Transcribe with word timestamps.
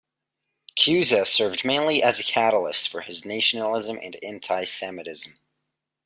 Cuza 0.79 1.27
served 1.27 1.63
mainly 1.63 2.01
as 2.01 2.19
a 2.19 2.23
catalyst 2.23 2.89
for 2.89 3.01
his 3.01 3.23
nationalism 3.23 3.99
and 4.01 4.17
antisemitism. 4.23 5.35